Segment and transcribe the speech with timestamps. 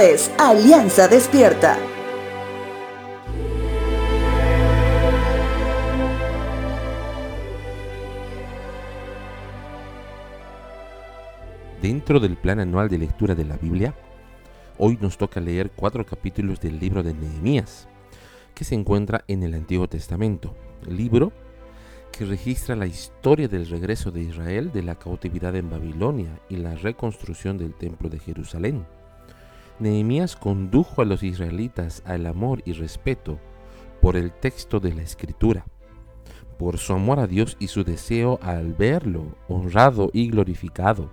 [0.00, 1.78] Es Alianza Despierta.
[11.80, 13.94] Dentro del plan anual de lectura de la Biblia,
[14.78, 17.86] hoy nos toca leer cuatro capítulos del libro de Nehemías,
[18.54, 20.56] que se encuentra en el Antiguo Testamento,
[20.88, 21.32] libro
[22.10, 26.74] que registra la historia del regreso de Israel de la cautividad en Babilonia y la
[26.74, 28.84] reconstrucción del Templo de Jerusalén.
[29.78, 33.40] Nehemías condujo a los israelitas al amor y respeto
[34.00, 35.66] por el texto de la Escritura,
[36.58, 41.10] por su amor a Dios y su deseo al verlo honrado y glorificado.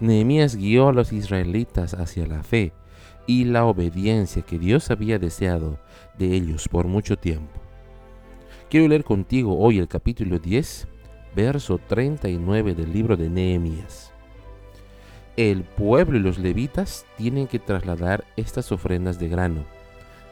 [0.00, 2.72] Nehemías guió a los israelitas hacia la fe
[3.26, 5.78] y la obediencia que Dios había deseado
[6.18, 7.60] de ellos por mucho tiempo.
[8.68, 10.88] Quiero leer contigo hoy el capítulo 10,
[11.36, 14.13] verso 39 del libro de Nehemías.
[15.36, 19.64] El pueblo y los levitas tienen que trasladar estas ofrendas de grano,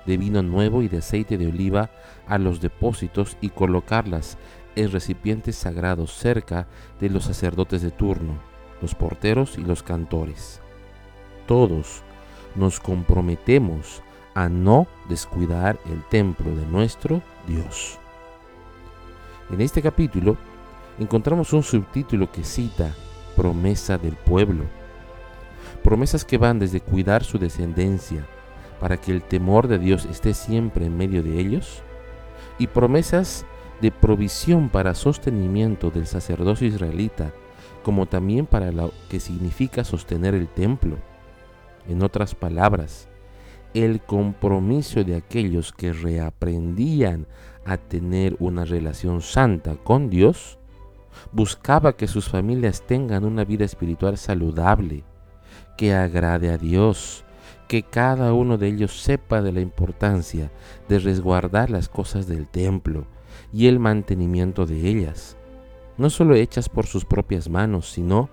[0.06, 1.90] de vino nuevo y de aceite de oliva
[2.28, 4.38] a los depósitos y colocarlas
[4.76, 6.68] en recipientes sagrados cerca
[7.00, 8.34] de los sacerdotes de turno,
[8.80, 10.60] los porteros y los cantores.
[11.46, 12.02] Todos
[12.54, 14.02] nos comprometemos
[14.34, 17.98] a no descuidar el templo de nuestro Dios.
[19.50, 20.36] En este capítulo
[20.98, 22.94] encontramos un subtítulo que cita
[23.36, 24.64] promesa del pueblo.
[25.82, 28.26] Promesas que van desde cuidar su descendencia
[28.80, 31.82] para que el temor de Dios esté siempre en medio de ellos
[32.58, 33.46] y promesas
[33.80, 37.32] de provisión para sostenimiento del sacerdocio israelita
[37.82, 40.96] como también para lo que significa sostener el templo.
[41.88, 43.08] En otras palabras,
[43.74, 47.26] el compromiso de aquellos que reaprendían
[47.64, 50.58] a tener una relación santa con Dios,
[51.32, 55.04] buscaba que sus familias tengan una vida espiritual saludable,
[55.76, 57.24] que agrade a Dios,
[57.68, 60.50] que cada uno de ellos sepa de la importancia
[60.88, 63.06] de resguardar las cosas del templo
[63.52, 65.36] y el mantenimiento de ellas,
[65.96, 68.28] no solo hechas por sus propias manos, sino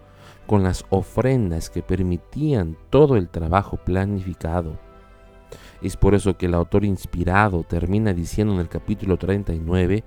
[0.46, 4.80] con las ofrendas que permitían todo el trabajo planificado.
[5.82, 10.04] Es por eso que el autor inspirado termina diciendo en el capítulo 39,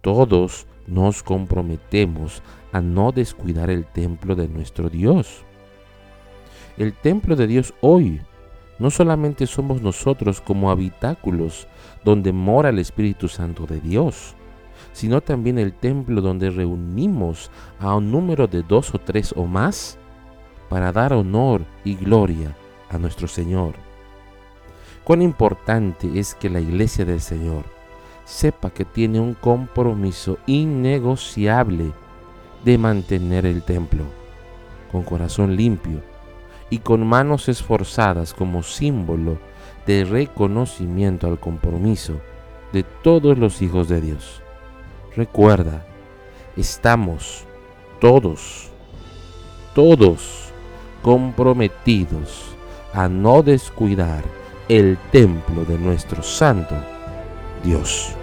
[0.00, 5.44] todos nos comprometemos a no descuidar el templo de nuestro Dios.
[6.78, 8.22] El templo de Dios hoy
[8.78, 11.68] no solamente somos nosotros como habitáculos
[12.04, 14.34] donde mora el Espíritu Santo de Dios,
[14.92, 19.98] sino también el templo donde reunimos a un número de dos o tres o más
[20.70, 22.56] para dar honor y gloria
[22.88, 23.74] a nuestro Señor.
[25.04, 27.64] Cuán importante es que la iglesia del Señor
[28.24, 31.92] sepa que tiene un compromiso innegociable
[32.64, 34.04] de mantener el templo
[34.90, 36.11] con corazón limpio
[36.72, 39.36] y con manos esforzadas como símbolo
[39.84, 42.14] de reconocimiento al compromiso
[42.72, 44.40] de todos los hijos de Dios.
[45.14, 45.84] Recuerda,
[46.56, 47.44] estamos
[48.00, 48.70] todos,
[49.74, 50.50] todos
[51.02, 52.56] comprometidos
[52.94, 54.24] a no descuidar
[54.70, 56.74] el templo de nuestro santo
[57.62, 58.16] Dios.